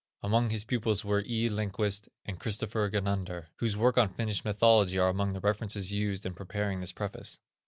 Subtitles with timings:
[0.23, 1.47] Among his pupils were E.
[1.47, 2.49] Lenquist, and Chr.
[2.87, 7.37] Ganander, whose works on Finnish mythology are among the references used in preparing this preface.